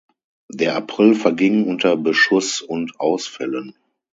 Der 0.51 0.75
April 0.77 1.13
verging 1.13 1.67
unter 1.67 1.95
Beschuss 1.95 2.59
und 2.59 2.99
Ausfällen. 2.99 3.75